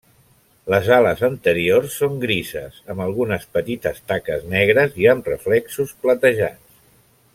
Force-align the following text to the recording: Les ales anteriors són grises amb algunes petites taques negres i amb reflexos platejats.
Les 0.73 0.87
ales 0.95 1.19
anteriors 1.27 1.97
són 2.03 2.15
grises 2.23 2.79
amb 2.93 3.03
algunes 3.05 3.45
petites 3.59 4.01
taques 4.13 4.49
negres 4.55 4.97
i 5.03 5.07
amb 5.15 5.31
reflexos 5.35 5.93
platejats. 6.07 6.83